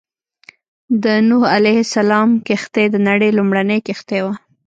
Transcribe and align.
د 1.03 1.05
نوح 1.29 1.43
عليه 1.55 1.79
السلام 1.85 2.29
کښتۍ 2.47 2.85
د 2.91 2.95
نړۍ 3.07 3.29
لومړنۍ 3.37 3.79
کښتۍ 3.87 4.19
وه. 4.25 4.33